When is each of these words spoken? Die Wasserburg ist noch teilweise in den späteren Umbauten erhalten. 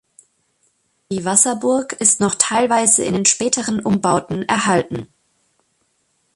Die 1.11 1.25
Wasserburg 1.25 1.93
ist 1.93 2.19
noch 2.21 2.33
teilweise 2.33 3.03
in 3.05 3.13
den 3.13 3.25
späteren 3.27 3.79
Umbauten 3.81 4.41
erhalten. 4.49 5.09